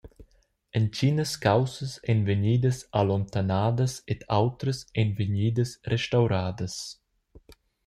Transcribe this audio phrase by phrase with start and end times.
[0.79, 6.73] Entginas caussas ein vegnidas allontanadas ed autras ein vegnidas restauradas.